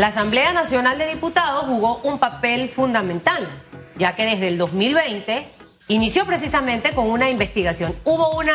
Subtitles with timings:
[0.00, 3.46] La Asamblea Nacional de Diputados jugó un papel fundamental,
[3.98, 5.46] ya que desde el 2020
[5.88, 7.94] inició precisamente con una investigación.
[8.04, 8.54] Hubo una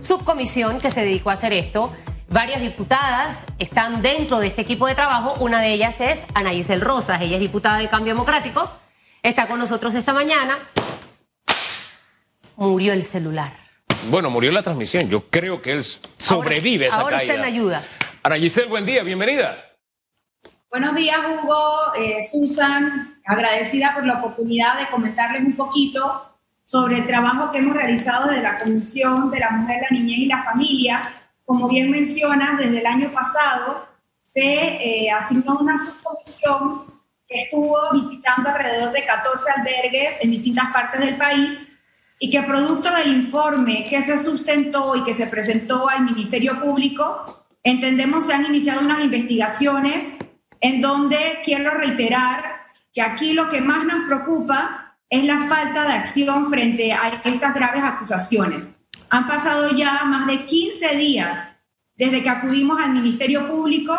[0.00, 1.92] subcomisión que se dedicó a hacer esto.
[2.28, 5.34] Varias diputadas están dentro de este equipo de trabajo.
[5.40, 7.20] Una de ellas es Ana Giselle Rosas.
[7.20, 8.70] Ella es diputada del Cambio Democrático.
[9.20, 10.60] Está con nosotros esta mañana.
[12.54, 13.52] Murió el celular.
[14.10, 15.10] Bueno, murió la transmisión.
[15.10, 17.32] Yo creo que él sobrevive ahora, esa ahora caída.
[17.32, 17.84] usted me ayuda.
[18.22, 19.63] Ana Giselle, buen día, bienvenida.
[20.74, 23.20] Buenos días, Hugo, eh, Susan.
[23.24, 28.42] Agradecida por la oportunidad de comentarles un poquito sobre el trabajo que hemos realizado desde
[28.42, 31.12] la Comisión de la Mujer, la Niñez y la Familia.
[31.44, 33.86] Como bien mencionas, desde el año pasado
[34.24, 36.86] se eh, asignó una subcomisión
[37.28, 41.68] que estuvo visitando alrededor de 14 albergues en distintas partes del país
[42.18, 47.46] y que producto del informe que se sustentó y que se presentó al Ministerio Público,
[47.62, 50.16] entendemos se han iniciado unas investigaciones
[50.64, 52.64] en donde quiero reiterar
[52.94, 57.52] que aquí lo que más nos preocupa es la falta de acción frente a estas
[57.52, 58.74] graves acusaciones.
[59.10, 61.52] Han pasado ya más de 15 días
[61.96, 63.94] desde que acudimos al Ministerio Público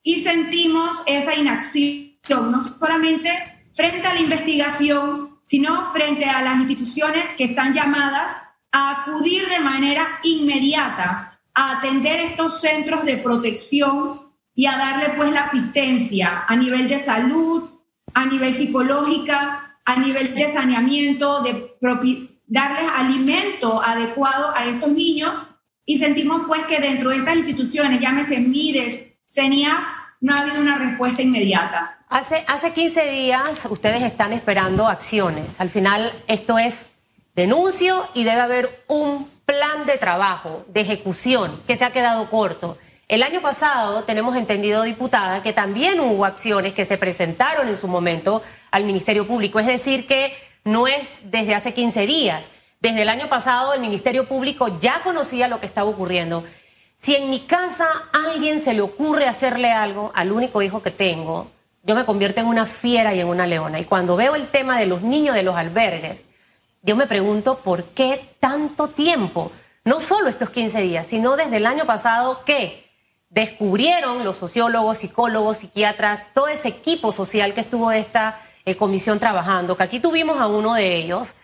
[0.00, 3.30] y sentimos esa inacción, no solamente
[3.74, 8.36] frente a la investigación, sino frente a las instituciones que están llamadas
[8.70, 14.27] a acudir de manera inmediata a atender estos centros de protección
[14.58, 17.70] y a darle pues la asistencia a nivel de salud,
[18.12, 21.76] a nivel psicológica, a nivel de saneamiento, de
[22.48, 25.38] darles alimento adecuado a estos niños
[25.86, 29.78] y sentimos pues que dentro de estas instituciones, llámese MIDES, CENIA,
[30.20, 32.04] no ha habido una respuesta inmediata.
[32.08, 35.60] Hace, hace 15 días ustedes están esperando acciones.
[35.60, 36.90] Al final esto es
[37.36, 42.76] denuncio y debe haber un plan de trabajo, de ejecución, que se ha quedado corto.
[43.08, 47.88] El año pasado tenemos entendido, diputada, que también hubo acciones que se presentaron en su
[47.88, 49.58] momento al Ministerio Público.
[49.58, 52.44] Es decir, que no es desde hace 15 días.
[52.80, 56.44] Desde el año pasado el Ministerio Público ya conocía lo que estaba ocurriendo.
[56.98, 61.50] Si en mi casa alguien se le ocurre hacerle algo al único hijo que tengo,
[61.84, 63.80] yo me convierto en una fiera y en una leona.
[63.80, 66.18] Y cuando veo el tema de los niños de los albergues,
[66.82, 69.50] yo me pregunto por qué tanto tiempo.
[69.86, 72.87] No solo estos 15 días, sino desde el año pasado que
[73.30, 79.76] descubrieron los sociólogos, psicólogos, psiquiatras, todo ese equipo social que estuvo esta eh, comisión trabajando,
[79.76, 81.34] que aquí tuvimos a uno de ellos,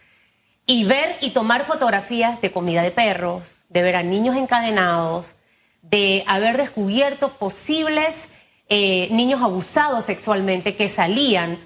[0.66, 5.34] y ver y tomar fotografías de comida de perros, de ver a niños encadenados,
[5.82, 8.28] de haber descubierto posibles
[8.70, 11.58] eh, niños abusados sexualmente que salían.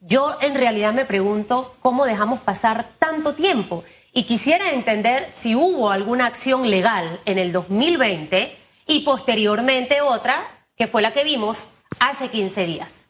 [0.00, 5.90] Yo en realidad me pregunto cómo dejamos pasar tanto tiempo y quisiera entender si hubo
[5.90, 10.42] alguna acción legal en el 2020 y posteriormente otra,
[10.76, 11.68] que fue la que vimos
[11.98, 13.06] hace 15 días.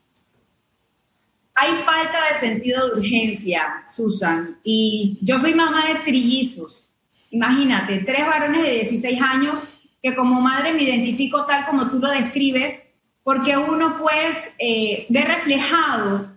[1.54, 6.90] Hay falta de sentido de urgencia, Susan, y yo soy mamá de trillizos.
[7.30, 9.60] Imagínate, tres varones de 16 años
[10.02, 12.86] que como madre me identifico tal como tú lo describes,
[13.22, 16.30] porque uno pues eh, ve reflejado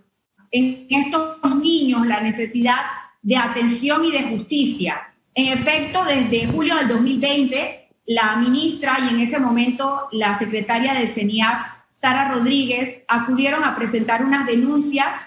[0.50, 2.82] en estos niños la necesidad
[3.22, 5.14] de atención y de justicia.
[5.34, 11.08] En efecto, desde julio del 2020, la ministra y en ese momento la secretaria del
[11.08, 15.26] CENIAF, Sara Rodríguez, acudieron a presentar unas denuncias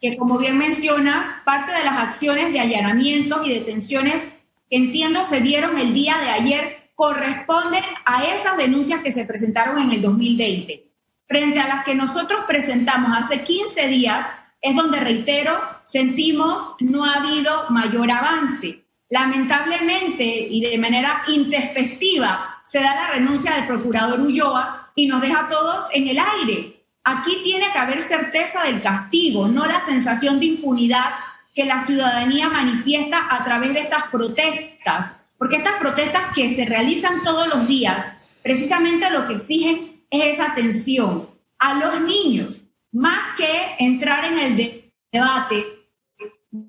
[0.00, 4.26] que, como bien mencionas, parte de las acciones de allanamientos y detenciones
[4.68, 9.78] que entiendo se dieron el día de ayer corresponden a esas denuncias que se presentaron
[9.78, 10.90] en el 2020.
[11.28, 14.26] Frente a las que nosotros presentamos hace 15 días,
[14.62, 15.52] es donde, reitero,
[15.84, 18.85] sentimos no ha habido mayor avance.
[19.08, 25.40] Lamentablemente y de manera intempestiva se da la renuncia del procurador Ulloa y nos deja
[25.40, 26.84] a todos en el aire.
[27.04, 31.14] Aquí tiene que haber certeza del castigo, no la sensación de impunidad
[31.54, 37.22] que la ciudadanía manifiesta a través de estas protestas, porque estas protestas que se realizan
[37.22, 38.08] todos los días,
[38.42, 44.92] precisamente lo que exigen es esa atención a los niños, más que entrar en el
[45.12, 45.75] debate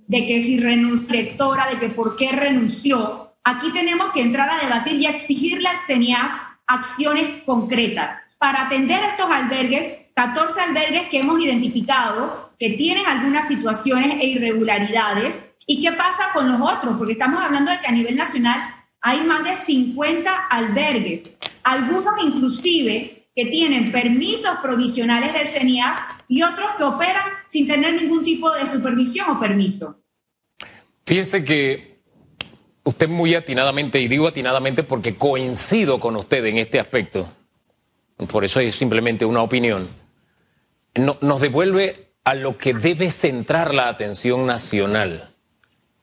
[0.07, 4.63] de que si renunció lectora, de que por qué renunció, aquí tenemos que entrar a
[4.63, 6.31] debatir y a exigirle al CENIAF
[6.66, 13.48] acciones concretas para atender a estos albergues, 14 albergues que hemos identificado que tienen algunas
[13.48, 15.44] situaciones e irregularidades.
[15.66, 16.98] ¿Y qué pasa con los otros?
[16.98, 18.60] Porque estamos hablando de que a nivel nacional
[19.01, 21.30] hay más de 50 albergues,
[21.63, 28.24] algunos inclusive que tienen permisos provisionales del CENIAF y otros que operan sin tener ningún
[28.24, 30.01] tipo de supervisión o permiso.
[31.06, 32.00] Fíjese que
[32.84, 37.31] usted muy atinadamente, y digo atinadamente porque coincido con usted en este aspecto,
[38.28, 39.88] por eso es simplemente una opinión,
[40.95, 45.36] nos devuelve a lo que debe centrar la atención nacional,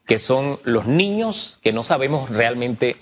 [0.06, 2.94] que son los niños que no sabemos realmente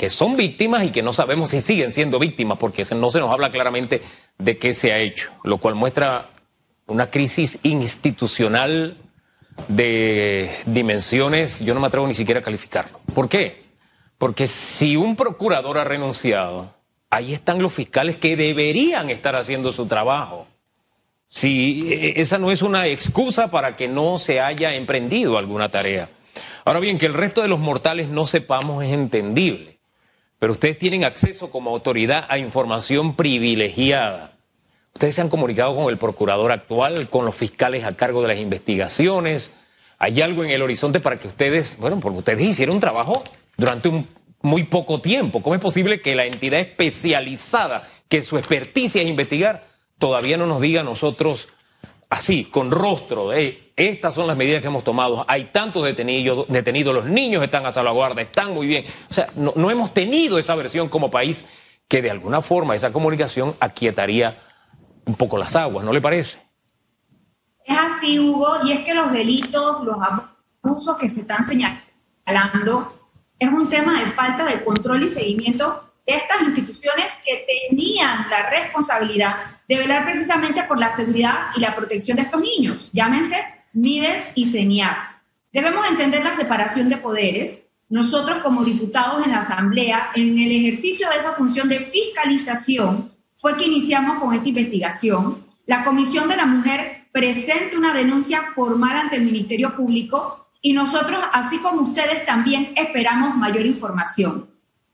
[0.00, 3.30] que son víctimas y que no sabemos si siguen siendo víctimas, porque no se nos
[3.30, 4.00] habla claramente
[4.38, 6.30] de qué se ha hecho, lo cual muestra
[6.86, 8.96] una crisis institucional
[9.68, 12.98] de dimensiones, yo no me atrevo ni siquiera a calificarlo.
[13.12, 13.64] ¿Por qué?
[14.16, 16.74] Porque si un procurador ha renunciado,
[17.10, 20.46] ahí están los fiscales que deberían estar haciendo su trabajo.
[21.28, 26.08] Si e, esa no es una excusa para que no se haya emprendido alguna tarea.
[26.64, 29.69] Ahora bien, que el resto de los mortales no sepamos es entendible,
[30.40, 34.32] pero ustedes tienen acceso como autoridad a información privilegiada.
[34.94, 38.38] Ustedes se han comunicado con el procurador actual, con los fiscales a cargo de las
[38.38, 39.52] investigaciones.
[39.98, 43.22] ¿Hay algo en el horizonte para que ustedes, bueno, porque ustedes hicieron un trabajo
[43.58, 44.08] durante un
[44.40, 45.42] muy poco tiempo?
[45.42, 49.66] ¿Cómo es posible que la entidad especializada, que su experticia es investigar,
[49.98, 51.48] todavía no nos diga a nosotros
[52.10, 57.06] así, con rostro, estas son las medidas que hemos tomado, hay tantos detenidos, detenidos, los
[57.06, 58.84] niños están a salvaguarda, están muy bien.
[59.08, 61.46] O sea, no, hemos tenido esa versión como país
[61.88, 64.38] que de alguna forma esa comunicación aquietaría
[65.06, 66.38] un poco las aguas, ¿no le parece?
[67.64, 69.96] Es así, Hugo, y es que los delitos, los
[70.62, 72.92] abusos que se están señalando,
[73.38, 79.36] es un tema de falta de control y seguimiento estas instituciones que tenían la responsabilidad
[79.68, 83.36] de velar precisamente por la seguridad y la protección de estos niños, llámense
[83.72, 84.96] Mides y CENIAP.
[85.52, 87.62] Debemos entender la separación de poderes.
[87.88, 93.56] Nosotros como diputados en la Asamblea, en el ejercicio de esa función de fiscalización, fue
[93.56, 95.46] que iniciamos con esta investigación.
[95.66, 101.18] La Comisión de la Mujer presenta una denuncia formal ante el Ministerio Público y nosotros,
[101.32, 104.50] así como ustedes, también esperamos mayor información.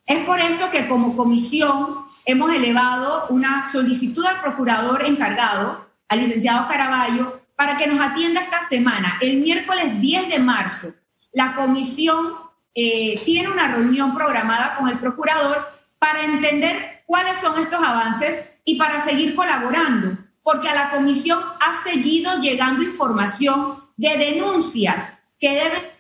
[0.07, 6.69] Es por esto que como comisión hemos elevado una solicitud al procurador encargado, al licenciado
[6.69, 9.19] Caraballo, para que nos atienda esta semana.
[9.21, 10.93] El miércoles 10 de marzo,
[11.33, 12.35] la comisión
[12.75, 15.67] eh, tiene una reunión programada con el procurador
[15.99, 21.83] para entender cuáles son estos avances y para seguir colaborando, porque a la comisión ha
[21.83, 25.05] seguido llegando información de denuncias
[25.41, 25.96] que deben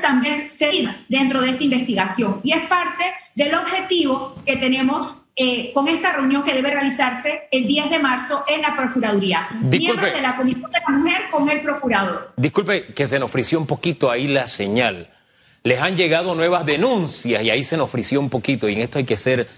[0.00, 2.40] también seguir dentro de esta investigación.
[2.42, 3.04] Y es parte
[3.34, 8.44] del objetivo que tenemos eh, con esta reunión que debe realizarse el 10 de marzo
[8.48, 9.48] en la Procuraduría.
[9.60, 12.32] Miembros de la Comisión de la Mujer con el Procurador.
[12.36, 15.10] Disculpe que se nos ofreció un poquito ahí la señal
[15.66, 18.98] les han llegado nuevas denuncias y ahí se nos frició un poquito y en esto
[18.98, 19.48] hay que ser,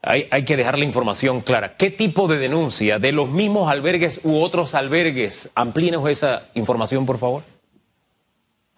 [0.00, 1.76] hay, hay que dejar la información clara.
[1.76, 2.98] ¿Qué tipo de denuncia?
[2.98, 5.50] ¿De los mismos albergues u otros albergues?
[5.54, 7.51] Amplínenos esa información, por favor.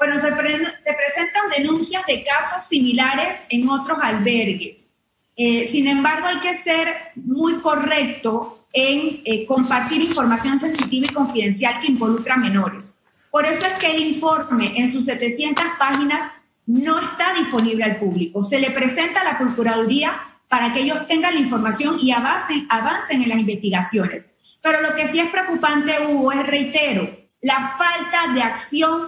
[0.05, 4.91] Bueno, se, presentan denuncias de casos similares en otros albergues.
[5.35, 11.81] Eh, sin embargo, hay que ser muy correcto en eh, compartir información sensitiva y confidencial
[11.81, 12.97] que involucra a menores.
[13.31, 16.33] Por eso es que el informe en sus 700 páginas
[16.67, 18.43] no está disponible al público.
[18.43, 23.23] Se le presenta a la Procuraduría para que ellos tengan la información y avancen, avancen
[23.23, 24.27] en las investigaciones.
[24.61, 27.09] Pero lo que sí es preocupante, Hugo, es, reitero,
[27.41, 29.07] la falta de acción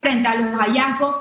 [0.00, 1.16] frente a los hallazgos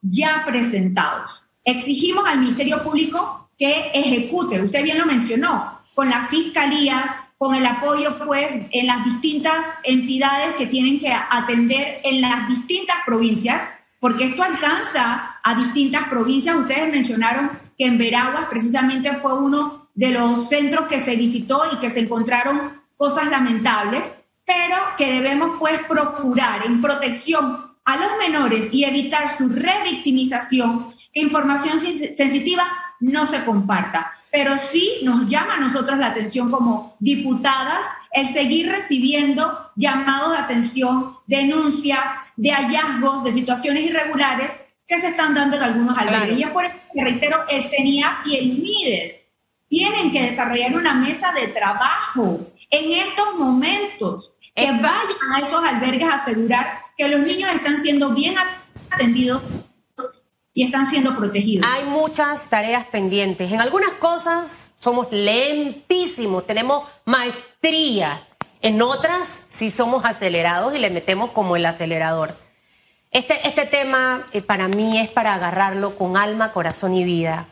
[0.00, 1.42] ya presentados.
[1.64, 7.66] Exigimos al Ministerio Público que ejecute, usted bien lo mencionó, con las fiscalías, con el
[7.66, 13.62] apoyo pues en las distintas entidades que tienen que atender en las distintas provincias
[14.00, 16.56] porque esto alcanza a distintas provincias.
[16.56, 21.76] Ustedes mencionaron que en Veraguas precisamente fue uno de los centros que se visitó y
[21.76, 24.10] que se encontraron cosas lamentables,
[24.46, 31.20] pero que debemos pues procurar en protección a los menores y evitar su revictimización, que
[31.20, 32.66] información sensitiva
[33.00, 34.12] no se comparta.
[34.30, 40.38] Pero sí nos llama a nosotros la atención como diputadas el seguir recibiendo llamados de
[40.38, 42.04] atención, denuncias,
[42.36, 44.52] de hallazgos, de situaciones irregulares
[44.86, 46.38] que se están dando en algunos albergues.
[46.38, 49.22] Y es por eso que reitero, el CENIAF y el MIDES
[49.68, 56.08] tienen que desarrollar una mesa de trabajo en estos momentos, que vayan a esos albergues
[56.08, 58.34] a asegurar que los niños están siendo bien
[58.90, 59.42] atendidos
[60.52, 61.66] y están siendo protegidos.
[61.68, 63.50] Hay muchas tareas pendientes.
[63.50, 68.26] En algunas cosas somos lentísimos, tenemos maestría
[68.62, 72.36] en otras sí somos acelerados y le metemos como el acelerador.
[73.10, 77.46] Este, este tema eh, para mí es para agarrarlo con alma, corazón y vida.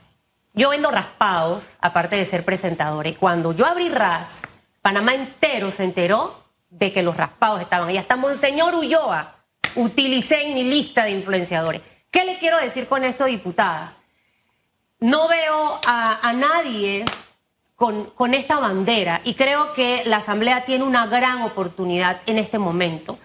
[0.53, 4.43] Yo vendo raspados, aparte de ser presentadora, y cuando yo abrí RAS,
[4.83, 7.91] Panamá entero se enteró de que los raspados estaban.
[7.91, 9.37] Y hasta Monseñor Ulloa
[9.75, 11.83] utilicé en mi lista de influenciadores.
[12.11, 13.97] ¿Qué le quiero decir con esto, diputada?
[15.01, 17.05] No veo a, a nadie
[17.77, 22.59] con, con esta bandera y creo que la Asamblea tiene una gran oportunidad en este
[22.59, 23.19] momento.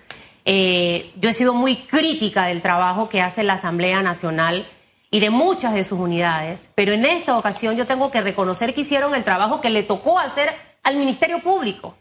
[0.45, 4.67] Eh, yo he sido muy crítica del trabajo que hace la Asamblea Nacional
[5.09, 8.81] y de muchas de sus unidades, pero en esta ocasión yo tengo que reconocer que
[8.81, 11.95] hicieron el trabajo que le tocó hacer al Ministerio Público.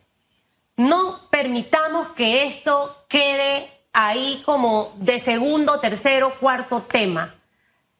[0.76, 7.34] No permitamos que esto quede ahí como de segundo, tercero, cuarto tema.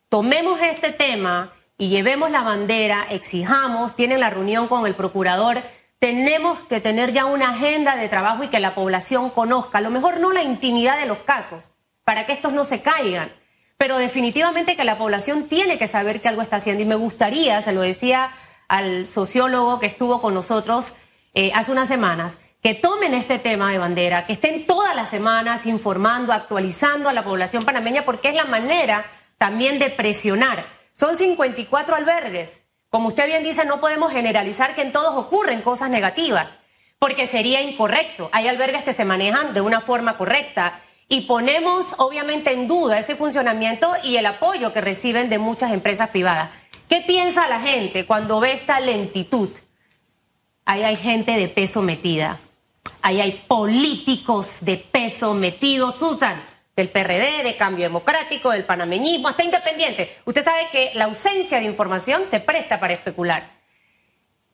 [0.08, 5.62] Tomemos este tema y llevemos la bandera, exijamos, tienen la reunión con el procurador,
[5.98, 9.90] tenemos que tener ya una agenda de trabajo y que la población conozca, a lo
[9.90, 11.72] mejor no la intimidad de los casos,
[12.04, 13.32] para que estos no se caigan,
[13.78, 16.82] pero definitivamente que la población tiene que saber que algo está haciendo.
[16.82, 18.30] Y me gustaría, se lo decía
[18.68, 20.92] al sociólogo que estuvo con nosotros
[21.34, 25.66] eh, hace unas semanas, que tomen este tema de bandera, que estén todas las semanas
[25.66, 29.04] informando, actualizando a la población panameña, porque es la manera
[29.36, 30.64] también de presionar.
[30.92, 32.60] Son 54 albergues.
[32.88, 36.58] Como usted bien dice, no podemos generalizar que en todos ocurren cosas negativas,
[37.00, 38.30] porque sería incorrecto.
[38.32, 43.16] Hay albergues que se manejan de una forma correcta y ponemos obviamente en duda ese
[43.16, 46.50] funcionamiento y el apoyo que reciben de muchas empresas privadas.
[46.88, 49.50] ¿Qué piensa la gente cuando ve esta lentitud?
[50.64, 52.38] Ahí hay gente de peso metida.
[53.02, 56.42] Ahí hay políticos de peso metidos, Susan
[56.76, 60.16] del PRD, de Cambio Democrático, del panameñismo, hasta independiente.
[60.24, 63.60] Usted sabe que la ausencia de información se presta para especular.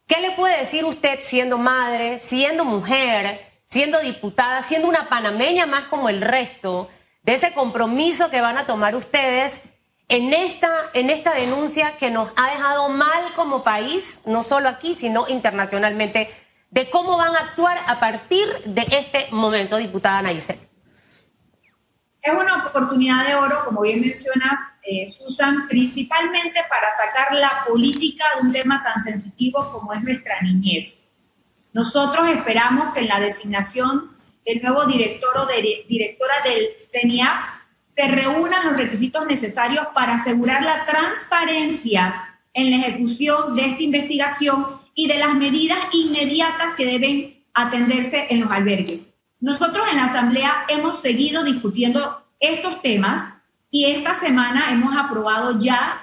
[0.07, 5.85] ¿Qué le puede decir usted siendo madre, siendo mujer, siendo diputada, siendo una panameña más
[5.85, 6.89] como el resto,
[7.23, 9.61] de ese compromiso que van a tomar ustedes
[10.09, 14.95] en esta, en esta denuncia que nos ha dejado mal como país, no solo aquí,
[14.95, 16.31] sino internacionalmente,
[16.71, 20.59] de cómo van a actuar a partir de este momento, diputada Nayicel?
[22.21, 28.25] Es una oportunidad de oro, como bien mencionas, eh, Susan, principalmente para sacar la política
[28.35, 31.03] de un tema tan sensitivo como es nuestra niñez.
[31.73, 37.59] Nosotros esperamos que en la designación del nuevo director o de, directora del CENIAF
[37.97, 44.78] se reúnan los requisitos necesarios para asegurar la transparencia en la ejecución de esta investigación
[44.99, 49.07] y de las medidas inmediatas que deben atenderse en los albergues.
[49.39, 53.25] Nosotros en la Asamblea hemos seguido discutiendo estos temas
[53.71, 56.01] y esta semana hemos aprobado ya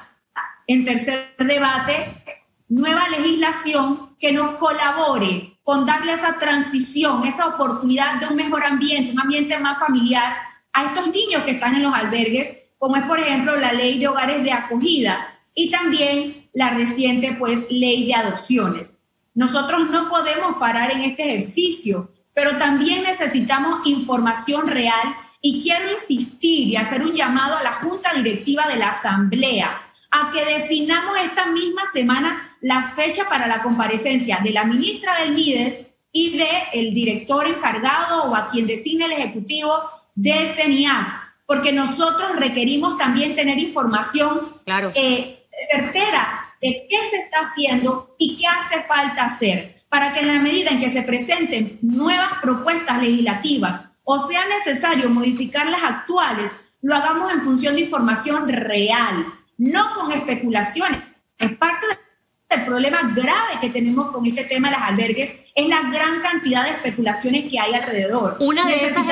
[0.66, 2.24] en tercer debate
[2.70, 9.12] nueva legislación que nos colabore con darle esa transición, esa oportunidad de un mejor ambiente,
[9.12, 10.38] un ambiente más familiar
[10.72, 14.08] a estos niños que están en los albergues, como es por ejemplo la ley de
[14.08, 18.96] hogares de acogida y también la reciente pues ley de adopciones.
[19.36, 26.68] Nosotros no podemos parar en este ejercicio pero también necesitamos información real y quiero insistir
[26.68, 29.82] y hacer un llamado a la Junta Directiva de la Asamblea
[30.12, 35.34] a que definamos esta misma semana la fecha para la comparecencia de la ministra del
[35.34, 35.80] MIDES
[36.12, 39.72] y del el director encargado o a quien designe el Ejecutivo
[40.14, 41.08] del CENIAF,
[41.46, 44.92] porque nosotros requerimos también tener información claro.
[44.96, 50.28] Eh, certera de qué se está haciendo y qué hace falta hacer para que en
[50.28, 56.52] la medida en que se presenten nuevas propuestas legislativas o sea necesario modificar las actuales,
[56.82, 61.02] lo hagamos en función de información real, no con especulaciones.
[61.38, 61.86] Es parte
[62.50, 66.64] del problema grave que tenemos con este tema de los albergues, es la gran cantidad
[66.64, 68.38] de especulaciones que hay alrededor.
[68.40, 69.06] Una de, esas,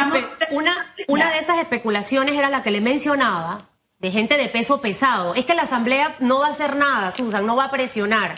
[0.52, 3.70] una, una de esas especulaciones era la que le mencionaba,
[4.04, 5.34] de gente de peso pesado.
[5.34, 8.36] Es que la Asamblea no va a hacer nada, Susan, no va a presionar.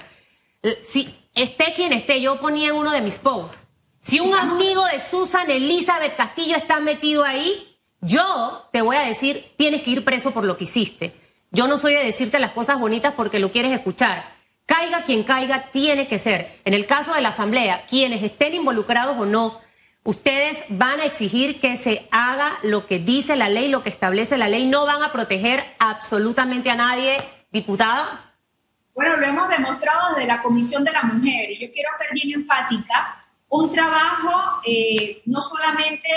[0.84, 3.66] Si, esté quien esté, yo ponía en uno de mis posts.
[4.00, 9.54] Si un amigo de Susan Elizabeth Castillo está metido ahí, yo te voy a decir,
[9.58, 11.16] tienes que ir preso por lo que hiciste.
[11.50, 14.36] Yo no soy de decirte las cosas bonitas porque lo quieres escuchar.
[14.68, 16.60] Caiga quien caiga, tiene que ser.
[16.66, 19.60] En el caso de la Asamblea, quienes estén involucrados o no,
[20.06, 24.38] ustedes van a exigir que se haga lo que dice la ley, lo que establece
[24.38, 24.66] la ley.
[24.66, 27.18] No van a proteger absolutamente a nadie,
[27.52, 28.34] diputada.
[28.94, 32.40] Bueno, lo hemos demostrado desde la Comisión de la Mujer y yo quiero ser bien
[32.40, 36.10] enfática, un trabajo eh, no solamente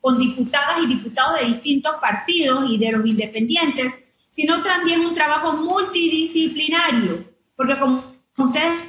[0.00, 3.98] con diputadas y diputados de distintos partidos y de los independientes,
[4.30, 8.82] sino también un trabajo multidisciplinario, porque como ustedes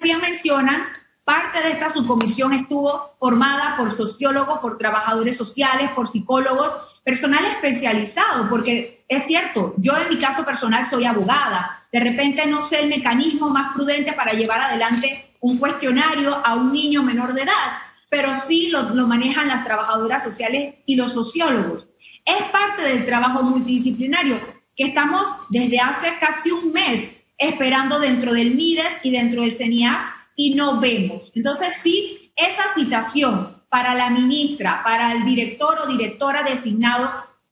[0.00, 0.88] bien mencionan,
[1.24, 6.72] parte de esta subcomisión estuvo formada por sociólogos, por trabajadores sociales, por psicólogos,
[7.04, 12.62] personal especializado, porque es cierto, yo en mi caso personal soy abogada, de repente no
[12.62, 17.42] sé el mecanismo más prudente para llevar adelante un cuestionario a un niño menor de
[17.42, 21.88] edad, pero sí lo, manejan las trabajadoras sociales y los sociólogos.
[22.24, 24.38] Es parte del trabajo multidisciplinario
[24.76, 30.19] que estamos desde hace casi un mes esperando dentro del MIDES y dentro del CENIAF
[30.40, 31.30] y no vemos.
[31.34, 37.10] Entonces, sí, esa citación para la ministra, para el director o directora designado,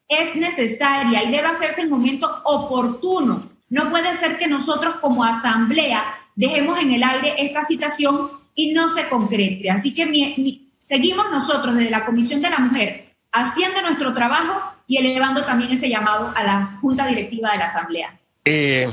[0.08, 3.50] es necesaria y debe hacerse en momento oportuno.
[3.68, 6.02] No puede ser que nosotros como asamblea
[6.34, 9.70] dejemos en el aire esta citación y no se concrete.
[9.70, 15.44] Así que seguimos nosotros desde la Comisión de la Mujer haciendo nuestro trabajo y elevando
[15.44, 18.18] también ese llamado a la Junta Directiva de la Asamblea.
[18.46, 18.90] Eh,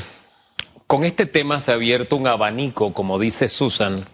[0.88, 4.06] con este tema se ha abierto un abanico, como dice Susan,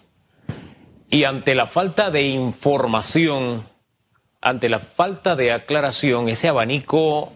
[1.09, 3.67] y ante la falta de información,
[4.41, 7.33] ante la falta de aclaración, ese abanico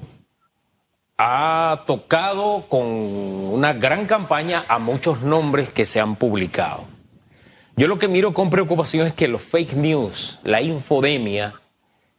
[1.18, 6.86] ha tocado con una gran campaña a muchos nombres que se han publicado.
[7.78, 11.62] Yo lo que miro con preocupación es que los fake news, la infodemia,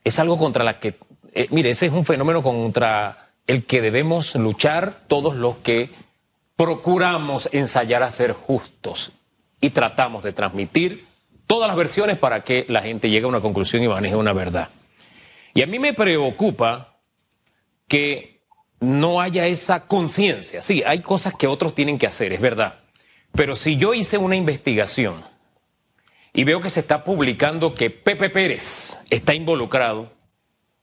[0.04, 0.98] es algo contra la que,
[1.32, 5.90] eh, mire, ese es un fenómeno contra el que debemos luchar todos los que
[6.56, 9.12] procuramos ensayar a ser justos
[9.60, 11.06] y tratamos de transmitir
[11.46, 14.70] todas las versiones para que la gente llegue a una conclusión y maneje una verdad.
[15.54, 16.98] Y a mí me preocupa
[17.88, 18.42] que
[18.80, 20.62] no haya esa conciencia.
[20.62, 22.80] Sí, hay cosas que otros tienen que hacer, es verdad.
[23.32, 25.24] Pero si yo hice una investigación
[26.32, 30.12] y veo que se está publicando que Pepe Pérez está involucrado,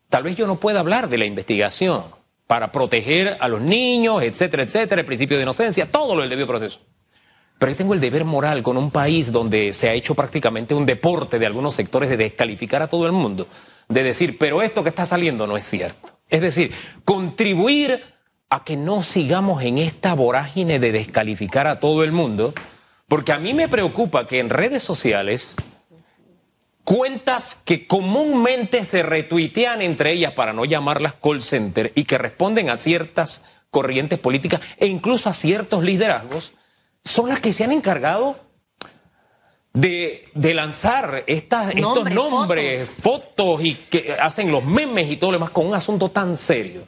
[0.09, 2.03] tal vez yo no pueda hablar de la investigación
[2.47, 6.47] para proteger a los niños, etcétera, etcétera, el principio de inocencia, todo lo del debido
[6.47, 6.79] proceso.
[7.57, 10.85] Pero yo tengo el deber moral con un país donde se ha hecho prácticamente un
[10.85, 13.47] deporte de algunos sectores de descalificar a todo el mundo,
[13.87, 16.19] de decir, pero esto que está saliendo no es cierto.
[16.29, 16.73] Es decir,
[17.05, 18.03] contribuir
[18.49, 22.53] a que no sigamos en esta vorágine de descalificar a todo el mundo
[23.07, 25.55] porque a mí me preocupa que en redes sociales
[26.83, 32.69] cuentas que comúnmente se retuitean entre ellas para no llamarlas call center y que responden
[32.69, 36.53] a ciertas corrientes políticas e incluso a ciertos liderazgos,
[37.03, 38.39] son las que se han encargado
[39.73, 43.63] de, lanzar estas, estos nombres, fotos.
[43.63, 46.87] y que hacen los memes y todo lo demás con un asunto tan serio.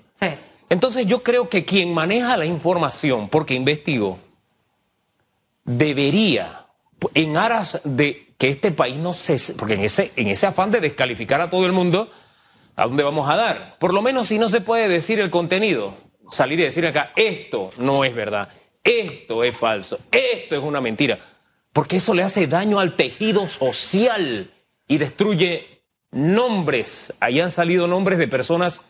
[0.69, 4.19] Entonces yo creo que quien maneja la información, porque investigó,
[5.63, 6.67] debería,
[7.13, 9.53] en aras de que este país no se...
[9.53, 12.09] Porque en ese, en ese afán de descalificar a todo el mundo,
[12.75, 13.77] ¿a dónde vamos a dar?
[13.79, 15.93] Por lo menos si no se puede decir el contenido,
[16.29, 18.49] salir y decir acá, esto no es verdad,
[18.83, 21.19] esto es falso, esto es una mentira,
[21.71, 24.51] porque eso le hace daño al tejido social
[24.87, 27.13] y destruye nombres.
[27.19, 28.81] Ahí han salido nombres de personas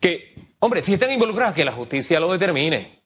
[0.00, 2.97] que, hombre, si están involucradas, que la justicia lo determine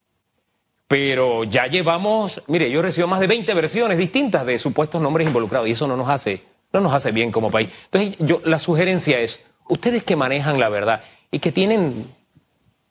[0.92, 5.66] pero ya llevamos, mire, yo recibo más de 20 versiones distintas de supuestos nombres involucrados
[5.66, 7.70] y eso no nos hace, no nos hace bien como país.
[7.86, 11.00] Entonces, yo la sugerencia es, ustedes que manejan la verdad
[11.30, 12.12] y que tienen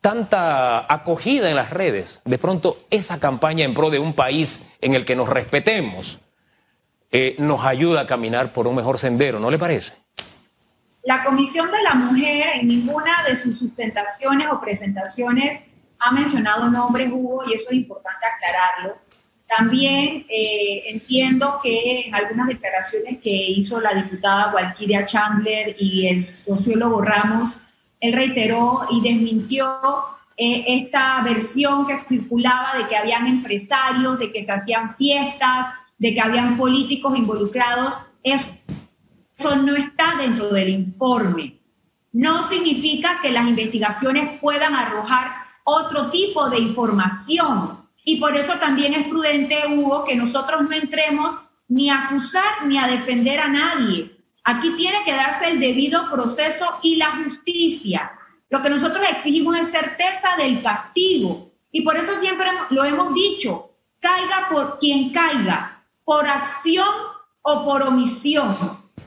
[0.02, 4.96] tanta acogida en las redes, de pronto esa campaña en pro de un país en
[4.96, 6.20] el que nos respetemos
[7.12, 9.94] eh, nos ayuda a caminar por un mejor sendero, ¿no le parece?
[11.04, 15.66] La Comisión de la Mujer en ninguna de sus sustentaciones o presentaciones
[16.02, 18.98] ha mencionado nombres, Hugo, y eso es importante aclararlo.
[19.48, 26.28] También eh, entiendo que en algunas declaraciones que hizo la diputada Walkiria Chandler y el
[26.30, 27.58] sociólogo Ramos,
[28.00, 29.68] él reiteró y desmintió
[30.38, 36.14] eh, esta versión que circulaba de que habían empresarios, de que se hacían fiestas, de
[36.14, 37.96] que habían políticos involucrados.
[38.24, 38.50] Eso,
[39.38, 41.60] eso no está dentro del informe.
[42.14, 45.41] No significa que las investigaciones puedan arrojar
[45.72, 47.88] otro tipo de información.
[48.04, 51.36] Y por eso también es prudente, Hugo, que nosotros no entremos
[51.68, 54.18] ni a acusar ni a defender a nadie.
[54.44, 58.12] Aquí tiene que darse el debido proceso y la justicia.
[58.50, 61.52] Lo que nosotros exigimos es certeza del castigo.
[61.72, 66.90] Y por eso siempre lo hemos dicho, caiga por quien caiga, por acción
[67.42, 68.58] o por omisión.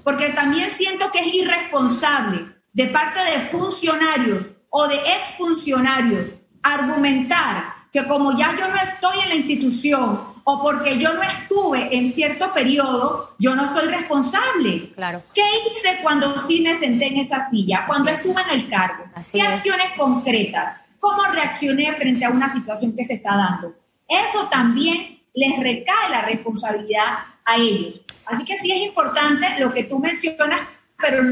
[0.03, 6.31] Porque también siento que es irresponsable de parte de funcionarios o de exfuncionarios
[6.64, 11.96] argumentar que como ya yo no estoy en la institución o porque yo no estuve
[11.96, 14.92] en cierto periodo, yo no soy responsable.
[14.94, 15.22] Claro.
[15.33, 19.05] ¿Qué hice cuando sí me senté en esa silla, cuando estuve en el cargo?
[19.33, 20.81] ¿Qué acciones concretas?
[20.98, 23.74] ¿Cómo reaccioné frente a una situación que se está dando?
[24.09, 28.03] Eso también les recae la responsabilidad a ellos.
[28.27, 30.61] Así que sí es importante lo que tú mencionas,
[30.98, 31.22] pero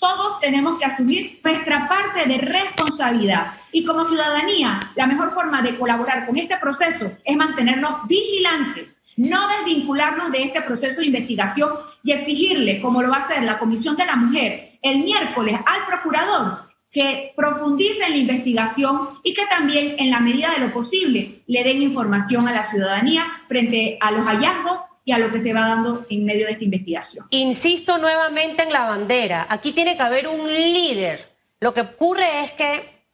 [0.00, 3.54] todos tenemos que asumir nuestra parte de responsabilidad.
[3.72, 9.48] Y como ciudadanía, la mejor forma de colaborar con este proceso es mantenernos vigilantes, no
[9.48, 11.70] desvincularnos de este proceso de investigación
[12.04, 15.86] y exigirle, como lo va a hacer la Comisión de la Mujer el miércoles al
[15.86, 21.42] procurador, que profundice en la investigación y que también, en la medida de lo posible,
[21.46, 25.54] le den información a la ciudadanía frente a los hallazgos y a lo que se
[25.54, 27.26] va dando en medio de esta investigación.
[27.30, 31.32] Insisto nuevamente en la bandera, aquí tiene que haber un líder.
[31.60, 33.06] Lo que ocurre es que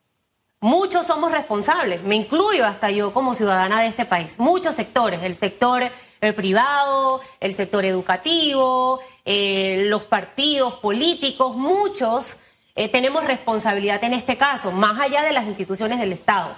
[0.58, 5.36] muchos somos responsables, me incluyo hasta yo como ciudadana de este país, muchos sectores, el
[5.36, 5.84] sector
[6.20, 12.38] el privado, el sector educativo, eh, los partidos políticos, muchos
[12.74, 16.56] eh, tenemos responsabilidad en este caso, más allá de las instituciones del Estado.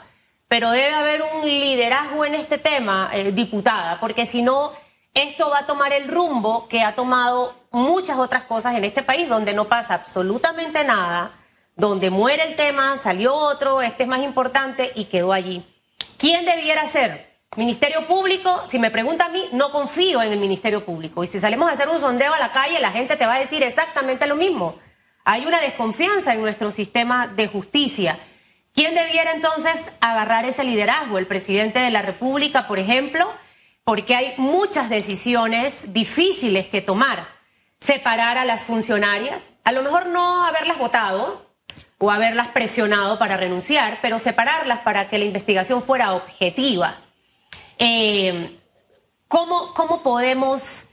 [0.49, 4.73] Pero debe haber un liderazgo en este tema, eh, diputada, porque si no,
[5.17, 9.29] esto va a tomar el rumbo que ha tomado muchas otras cosas en este país,
[9.29, 11.33] donde no pasa absolutamente nada,
[11.75, 15.67] donde muere el tema, salió otro, este es más importante y quedó allí.
[16.19, 17.35] ¿Quién debiera ser?
[17.57, 21.25] Ministerio Público, si me pregunta a mí, no confío en el Ministerio Público.
[21.25, 23.41] Y si salimos a hacer un sondeo a la calle, la gente te va a
[23.41, 24.79] decir exactamente lo mismo.
[25.25, 28.19] Hay una desconfianza en nuestro sistema de justicia.
[28.75, 31.17] ¿Quién debiera entonces agarrar ese liderazgo?
[31.17, 33.27] El presidente de la República, por ejemplo,
[33.87, 37.29] porque hay muchas decisiones difíciles que tomar.
[37.79, 41.47] Separar a las funcionarias, a lo mejor no haberlas votado
[41.99, 46.99] o haberlas presionado para renunciar, pero separarlas para que la investigación fuera objetiva.
[47.79, 48.59] Eh,
[49.29, 50.87] ¿cómo, ¿Cómo podemos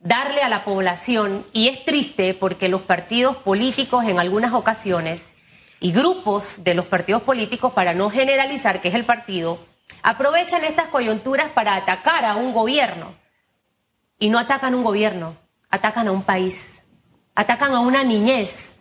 [0.00, 5.34] darle a la población, y es triste porque los partidos políticos en algunas ocasiones
[5.80, 9.58] y grupos de los partidos políticos, para no generalizar que es el partido,
[10.02, 13.14] aprovechan estas coyunturas para atacar a un gobierno.
[14.18, 15.36] Y no atacan un gobierno,
[15.70, 16.82] atacan a un país,
[17.34, 18.72] atacan a una niñez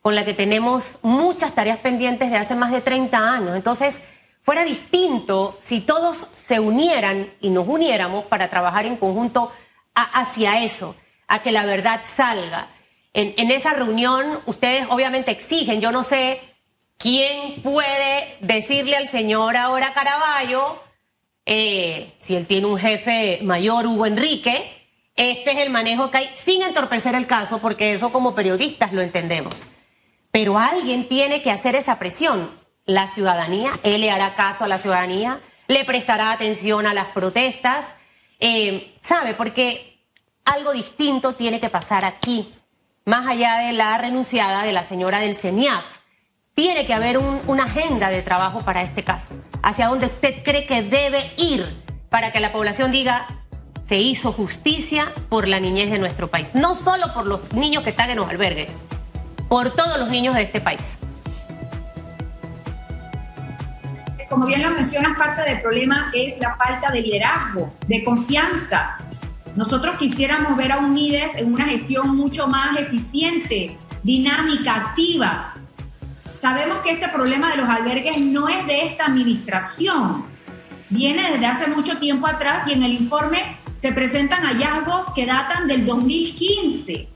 [0.00, 3.56] con la que tenemos muchas tareas pendientes de hace más de 30 años.
[3.56, 4.00] Entonces,
[4.40, 9.50] fuera distinto si todos se unieran y nos uniéramos para trabajar en conjunto
[9.94, 10.94] hacia eso,
[11.26, 12.68] a que la verdad salga.
[13.12, 16.40] En, esa reunión ustedes obviamente exigen, yo no sé
[16.98, 20.82] quién puede decirle al señor ahora Caraballo,
[21.44, 24.72] eh, si él tiene un jefe mayor, Hugo Enrique,
[25.14, 29.00] este es el manejo que hay, sin entorpecer el caso, porque eso como periodistas lo
[29.00, 29.68] entendemos.
[30.30, 32.50] Pero alguien tiene que hacer esa presión.
[32.84, 37.94] La ciudadanía, él le hará caso a la ciudadanía, le prestará atención a las protestas,
[38.38, 39.34] eh, ¿sabe?
[39.34, 39.98] Porque
[40.44, 42.54] algo distinto tiene que pasar aquí,
[43.04, 45.95] más allá de la renunciada de la señora del CENIAF.
[46.56, 49.28] Tiene que haber una agenda de trabajo para este caso,
[49.62, 51.66] hacia donde usted cree que debe ir
[52.08, 53.26] para que la población diga,
[53.82, 57.90] se hizo justicia por la niñez de nuestro país, no solo por los niños que
[57.90, 58.68] están en los albergues,
[59.50, 60.96] por todos los niños de este país.
[64.30, 68.96] como bien lo mencionas, parte del problema es la falta de liderazgo, de confianza.
[69.56, 75.55] Nosotros quisiéramos ver a UNIDES en una gestión mucho más eficiente, dinámica, activa.
[76.40, 80.24] Sabemos que este problema de los albergues no es de esta administración,
[80.90, 85.66] viene desde hace mucho tiempo atrás y en el informe se presentan hallazgos que datan
[85.66, 87.08] del 2015.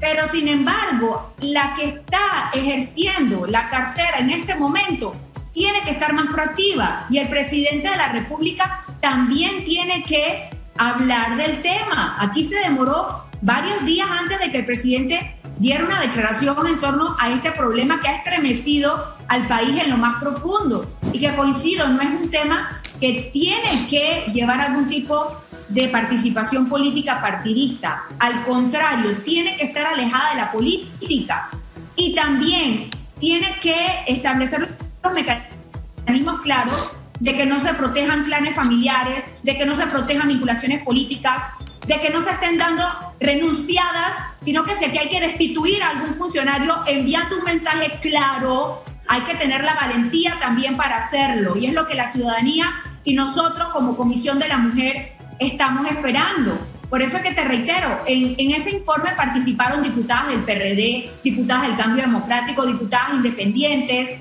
[0.00, 5.16] Pero sin embargo, la que está ejerciendo la cartera en este momento
[5.52, 11.36] tiene que estar más proactiva y el presidente de la República también tiene que hablar
[11.36, 12.16] del tema.
[12.20, 17.16] Aquí se demoró varios días antes de que el presidente diera una declaración en torno
[17.18, 21.88] a este problema que ha estremecido al país en lo más profundo y que coincido,
[21.88, 25.36] no es un tema que tiene que llevar algún tipo
[25.68, 28.04] de participación política partidista.
[28.18, 31.50] Al contrario, tiene que estar alejada de la política
[31.94, 34.76] y también tiene que establecer
[35.12, 40.84] mecanismos claros de que no se protejan clanes familiares, de que no se protejan vinculaciones
[40.84, 41.42] políticas,
[41.88, 42.84] de que no se estén dando
[43.18, 48.84] renunciadas, sino que si aquí hay que destituir a algún funcionario enviando un mensaje claro,
[49.08, 51.56] hay que tener la valentía también para hacerlo.
[51.56, 52.66] Y es lo que la ciudadanía
[53.04, 56.58] y nosotros como Comisión de la Mujer estamos esperando.
[56.90, 61.76] Por eso es que te reitero, en, ese informe participaron diputadas del PRD, diputadas del
[61.76, 64.18] Cambio Democrático, diputadas independientes,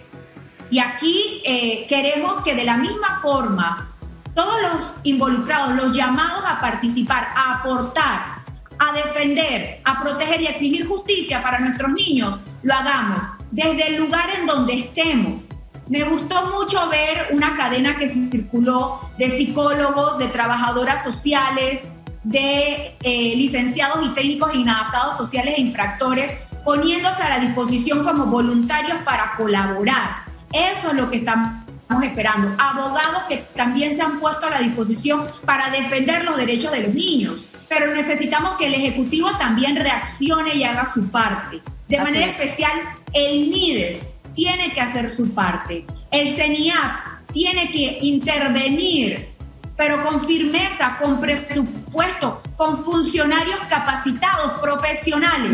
[0.70, 3.97] y aquí eh, queremos que de la misma forma
[4.38, 8.43] todos los involucrados, los llamados a participar, a aportar,
[8.78, 13.19] a defender, a proteger y exigir justicia para nuestros niños, lo hagamos
[13.50, 15.45] desde el lugar en donde estemos.
[15.88, 21.88] Me gustó mucho ver una cadena que circuló de psicólogos, de trabajadoras sociales,
[22.23, 26.32] de eh, licenciados y técnicos inadaptados sociales e infractores,
[26.63, 31.65] poniéndose a la disposición como voluntarios para colaborar eso es lo que estamos
[32.04, 32.56] esperando.
[32.58, 36.93] Abogados que también se han puesto a la disposición para defender los derechos de los
[36.93, 37.50] niños.
[37.69, 41.62] Pero necesitamos que el Ejecutivo también reaccione y haga su parte.
[41.88, 42.71] De manera especial,
[43.13, 45.86] el NIDES tiene que hacer su parte.
[46.12, 49.38] El CENIAP tiene que intervenir
[49.78, 55.52] pero con firmeza, con presupuesto, con funcionarios capacitados, profesionales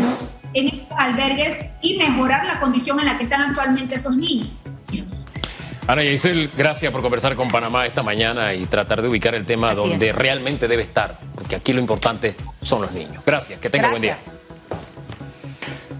[0.54, 4.48] en estos albergues y mejorar la condición en la que están actualmente esos niños.
[5.86, 9.70] Ana Yaisel, gracias por conversar con Panamá esta mañana y tratar de ubicar el tema
[9.70, 10.14] Así donde es.
[10.14, 13.22] realmente debe estar, porque aquí lo importante son los niños.
[13.26, 14.16] Gracias, que tenga buen día.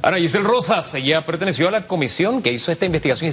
[0.00, 3.28] Ana Giselle Rosas, ella perteneció a la comisión que hizo esta investigación.